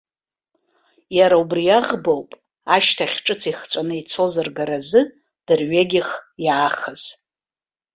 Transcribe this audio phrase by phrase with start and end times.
[1.17, 2.29] Иара убри аӷбоуп
[2.75, 5.01] ашьҭахь ҿыц ихҵәаны ицоз ргаразы
[5.45, 6.09] дырҩегьых
[6.45, 7.01] иаахыз.